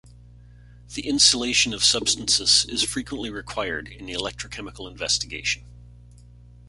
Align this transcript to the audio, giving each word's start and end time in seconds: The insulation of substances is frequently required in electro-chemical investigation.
The 0.95 1.03
insulation 1.07 1.75
of 1.75 1.83
substances 1.83 2.65
is 2.65 2.81
frequently 2.81 3.29
required 3.29 3.87
in 3.87 4.09
electro-chemical 4.09 4.87
investigation. 4.87 5.63